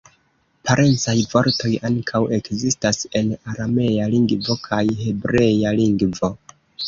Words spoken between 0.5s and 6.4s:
Parencaj vortoj ankaŭ ekzistas en aramea lingvo kaj hebrea lingvo.